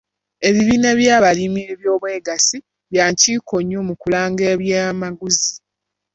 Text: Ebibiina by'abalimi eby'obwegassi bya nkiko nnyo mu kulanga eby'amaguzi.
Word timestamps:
Ebibiina 0.47 0.89
by'abalimi 0.99 1.61
eby'obwegassi 1.71 2.57
bya 2.91 3.05
nkiko 3.11 3.55
nnyo 3.61 3.79
mu 3.87 3.93
kulanga 4.01 4.43
eby'amaguzi. 4.53 5.53